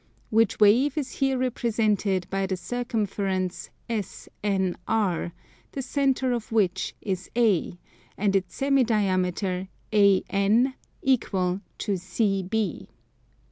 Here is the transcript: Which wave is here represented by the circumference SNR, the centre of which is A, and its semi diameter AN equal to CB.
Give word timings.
Which 0.31 0.59
wave 0.59 0.97
is 0.97 1.11
here 1.11 1.37
represented 1.37 2.27
by 2.31 2.47
the 2.47 2.57
circumference 2.57 3.69
SNR, 3.87 5.31
the 5.73 5.81
centre 5.83 6.31
of 6.33 6.51
which 6.51 6.95
is 7.01 7.29
A, 7.35 7.77
and 8.17 8.35
its 8.35 8.55
semi 8.55 8.83
diameter 8.83 9.67
AN 9.93 10.73
equal 11.03 11.61
to 11.77 11.91
CB. 11.93 12.87